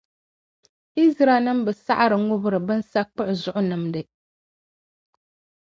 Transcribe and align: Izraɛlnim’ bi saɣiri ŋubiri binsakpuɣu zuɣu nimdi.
Izraɛlnim’ 1.03 1.59
bi 1.65 1.71
saɣiri 1.85 2.17
ŋubiri 2.27 2.59
binsakpuɣu 2.67 3.33
zuɣu 3.41 3.61
nimdi. 3.69 4.01